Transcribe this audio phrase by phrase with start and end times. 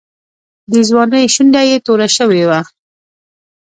[0.71, 2.59] د ځوانۍ شونډه یې توره شوې وه.